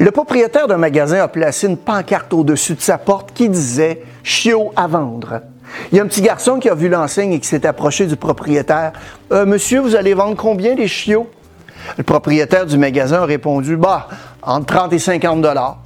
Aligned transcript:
Le 0.00 0.10
propriétaire 0.12 0.66
d'un 0.66 0.78
magasin 0.78 1.22
a 1.22 1.28
placé 1.28 1.66
une 1.66 1.76
pancarte 1.76 2.32
au-dessus 2.32 2.74
de 2.74 2.80
sa 2.80 2.96
porte 2.96 3.34
qui 3.34 3.50
disait 3.50 4.02
Chiot 4.22 4.72
à 4.74 4.86
vendre. 4.86 5.42
Il 5.92 5.98
y 5.98 6.00
a 6.00 6.02
un 6.02 6.06
petit 6.06 6.22
garçon 6.22 6.58
qui 6.58 6.70
a 6.70 6.74
vu 6.74 6.88
l'enseigne 6.88 7.34
et 7.34 7.38
qui 7.38 7.46
s'est 7.46 7.66
approché 7.66 8.06
du 8.06 8.16
propriétaire. 8.16 8.92
Euh, 9.30 9.44
monsieur, 9.44 9.80
vous 9.80 9.94
allez 9.94 10.14
vendre 10.14 10.36
combien 10.36 10.74
les 10.74 10.88
chiots? 10.88 11.28
Le 11.98 12.02
propriétaire 12.02 12.64
du 12.64 12.78
magasin 12.78 13.20
a 13.20 13.24
répondu 13.26 13.76
Bah, 13.76 14.08
entre 14.40 14.74
30 14.74 14.94
et 14.94 14.98
50 14.98 15.42
dollars. 15.42 15.82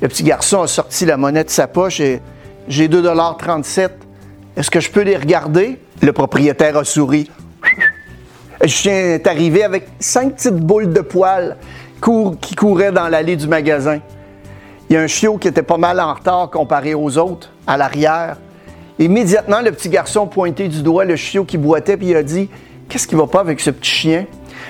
Le 0.00 0.08
petit 0.08 0.22
garçon 0.22 0.62
a 0.62 0.66
sorti 0.66 1.04
la 1.04 1.18
monnaie 1.18 1.44
de 1.44 1.50
sa 1.50 1.66
poche 1.66 2.00
et 2.00 2.22
j'ai 2.66 2.88
2,37 2.88 3.90
Est-ce 4.56 4.70
que 4.70 4.80
je 4.80 4.90
peux 4.90 5.02
les 5.02 5.18
regarder? 5.18 5.78
Le 6.00 6.14
propriétaire 6.14 6.78
a 6.78 6.84
souri. 6.84 7.30
Le 8.62 8.68
chien 8.68 8.94
est 8.94 9.26
arrivé 9.26 9.64
avec 9.64 9.86
cinq 10.00 10.36
petites 10.36 10.56
boules 10.56 10.94
de 10.94 11.02
poils 11.02 11.58
qui 12.40 12.54
couraient 12.54 12.92
dans 12.92 13.08
l'allée 13.08 13.36
du 13.36 13.46
magasin. 13.46 14.00
Il 14.88 14.94
y 14.94 14.96
a 14.96 15.00
un 15.02 15.06
chiot 15.06 15.38
qui 15.38 15.48
était 15.48 15.62
pas 15.62 15.76
mal 15.76 16.00
en 16.00 16.14
retard 16.14 16.50
comparé 16.50 16.94
aux 16.94 17.16
autres, 17.18 17.50
à 17.66 17.76
l'arrière. 17.76 18.36
Immédiatement, 18.98 19.60
le 19.60 19.70
petit 19.72 19.88
garçon 19.88 20.24
a 20.24 20.26
pointé 20.26 20.68
du 20.68 20.82
doigt 20.82 21.04
le 21.04 21.16
chiot 21.16 21.44
qui 21.44 21.58
boitait 21.58 21.96
puis 21.96 22.08
il 22.08 22.16
a 22.16 22.22
dit 22.22 22.48
Qu'est-ce 22.88 23.06
qui 23.06 23.14
va 23.14 23.28
pas 23.28 23.40
avec 23.40 23.60
ce 23.60 23.70
petit 23.70 23.90
chien 23.90 24.26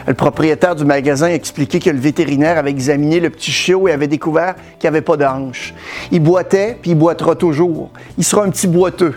Le 0.07 0.13
propriétaire 0.13 0.75
du 0.75 0.85
magasin 0.85 1.29
a 1.29 1.33
expliqué 1.33 1.81
que 1.81 1.89
le 1.89 1.99
vétérinaire 1.99 2.59
avait 2.59 2.71
examiné 2.71 3.19
le 3.19 3.31
petit 3.31 3.51
chiot 3.51 3.89
et 3.89 3.93
avait 3.93 4.09
découvert 4.09 4.57
qu'il 4.79 4.91
n'y 4.91 4.97
avait 4.97 5.01
pas 5.01 5.17
d'anche. 5.17 5.73
Il 6.13 6.21
boitait 6.21 6.77
puis 6.83 6.91
il 6.91 6.99
boitera 6.99 7.35
toujours. 7.35 7.91
Il 8.19 8.25
sera 8.25 8.45
un 8.45 8.51
petit 8.51 8.67
boiteux. 8.67 9.15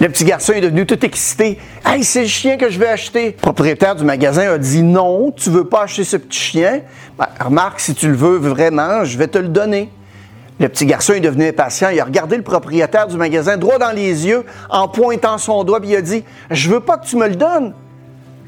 Le 0.00 0.08
petit 0.08 0.24
garçon 0.24 0.52
est 0.52 0.60
devenu 0.60 0.86
tout 0.86 1.04
excité. 1.04 1.58
Hey, 1.84 2.04
c'est 2.04 2.22
le 2.22 2.28
chien 2.28 2.56
que 2.56 2.70
je 2.70 2.78
vais 2.78 2.88
acheter. 2.88 3.26
Le 3.26 3.32
propriétaire 3.32 3.94
du 3.94 4.04
magasin 4.04 4.52
a 4.52 4.58
dit 4.58 4.82
non, 4.82 5.32
tu 5.32 5.50
veux 5.50 5.64
pas 5.64 5.82
acheter 5.82 6.04
ce 6.04 6.16
petit 6.16 6.38
chien. 6.38 6.80
Ben, 7.18 7.28
remarque, 7.44 7.80
si 7.80 7.94
tu 7.94 8.08
le 8.08 8.14
veux 8.14 8.36
vraiment, 8.36 9.04
je 9.04 9.18
vais 9.18 9.28
te 9.28 9.38
le 9.38 9.48
donner. 9.48 9.90
Le 10.60 10.68
petit 10.68 10.86
garçon 10.86 11.14
est 11.14 11.20
devenu 11.20 11.48
impatient. 11.48 11.88
Il 11.90 12.00
a 12.00 12.04
regardé 12.04 12.36
le 12.36 12.42
propriétaire 12.42 13.06
du 13.06 13.16
magasin 13.16 13.56
droit 13.56 13.78
dans 13.78 13.90
les 13.90 14.26
yeux 14.26 14.44
en 14.70 14.86
pointant 14.88 15.38
son 15.38 15.64
doigt, 15.64 15.80
puis 15.80 15.90
il 15.90 15.96
a 15.96 16.02
dit 16.02 16.24
Je 16.50 16.70
veux 16.70 16.80
pas 16.80 16.98
que 16.98 17.06
tu 17.06 17.16
me 17.16 17.26
le 17.26 17.36
donnes. 17.36 17.74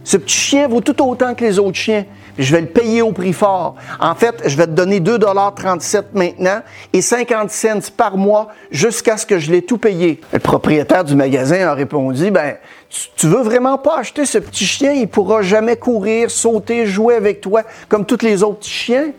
Ce 0.04 0.18
petit 0.18 0.36
chien 0.36 0.68
vaut 0.68 0.82
tout 0.82 1.02
autant 1.02 1.34
que 1.34 1.42
les 1.42 1.58
autres 1.58 1.78
chiens. 1.78 2.04
Je 2.38 2.54
vais 2.54 2.60
le 2.60 2.66
payer 2.66 3.00
au 3.00 3.12
prix 3.12 3.32
fort. 3.32 3.76
En 4.00 4.14
fait, 4.14 4.42
je 4.44 4.56
vais 4.56 4.66
te 4.66 4.72
donner 4.72 5.00
2,37 5.00 6.04
maintenant 6.12 6.60
et 6.92 7.00
50 7.00 7.50
cents 7.50 7.90
par 7.96 8.18
mois 8.18 8.48
jusqu'à 8.70 9.16
ce 9.16 9.24
que 9.24 9.38
je 9.38 9.50
l'ai 9.50 9.62
tout 9.62 9.78
payé. 9.78 10.20
Le 10.32 10.40
propriétaire 10.40 11.04
du 11.04 11.14
magasin 11.14 11.66
a 11.68 11.74
répondu, 11.74 12.30
ben, 12.30 12.56
tu, 12.90 13.08
tu 13.16 13.28
veux 13.28 13.42
vraiment 13.42 13.78
pas 13.78 13.98
acheter 13.98 14.26
ce 14.26 14.38
petit 14.38 14.66
chien? 14.66 14.92
Il 14.92 15.08
pourra 15.08 15.42
jamais 15.42 15.76
courir, 15.76 16.30
sauter, 16.30 16.86
jouer 16.86 17.14
avec 17.14 17.40
toi 17.40 17.62
comme 17.88 18.04
tous 18.04 18.22
les 18.22 18.42
autres 18.42 18.66
chiens. 18.66 19.12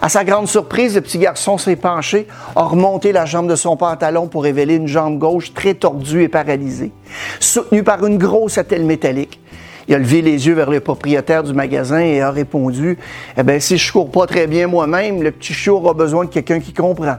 À 0.00 0.08
sa 0.08 0.24
grande 0.24 0.48
surprise, 0.48 0.94
le 0.94 1.02
petit 1.02 1.18
garçon 1.18 1.58
s'est 1.58 1.76
penché, 1.76 2.26
a 2.56 2.62
remonté 2.62 3.12
la 3.12 3.26
jambe 3.26 3.48
de 3.48 3.56
son 3.56 3.76
pantalon 3.76 4.26
pour 4.26 4.44
révéler 4.44 4.76
une 4.76 4.88
jambe 4.88 5.18
gauche 5.18 5.52
très 5.52 5.74
tordue 5.74 6.22
et 6.22 6.28
paralysée, 6.28 6.92
soutenue 7.38 7.82
par 7.82 8.04
une 8.06 8.16
grosse 8.16 8.56
attelle 8.56 8.84
métallique. 8.84 9.41
Il 9.88 9.94
a 9.94 9.98
levé 9.98 10.22
les 10.22 10.46
yeux 10.46 10.54
vers 10.54 10.70
le 10.70 10.80
propriétaire 10.80 11.42
du 11.42 11.52
magasin 11.52 12.00
et 12.00 12.20
a 12.20 12.30
répondu 12.30 12.98
Eh 13.36 13.42
bien, 13.42 13.60
si 13.60 13.76
je 13.76 13.92
cours 13.92 14.10
pas 14.10 14.26
très 14.26 14.46
bien 14.46 14.66
moi-même, 14.66 15.22
le 15.22 15.30
petit 15.30 15.52
chiot 15.52 15.76
aura 15.76 15.94
besoin 15.94 16.24
de 16.24 16.30
quelqu'un 16.30 16.60
qui 16.60 16.72
comprend. 16.72 17.16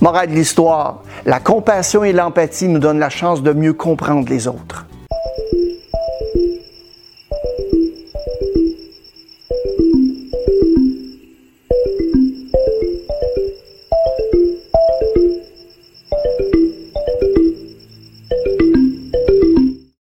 Morale 0.00 0.30
de 0.30 0.34
l'histoire 0.34 1.02
la 1.26 1.40
compassion 1.40 2.04
et 2.04 2.12
l'empathie 2.12 2.68
nous 2.68 2.78
donnent 2.78 2.98
la 2.98 3.10
chance 3.10 3.42
de 3.42 3.52
mieux 3.52 3.74
comprendre 3.74 4.28
les 4.28 4.48
autres. 4.48 4.86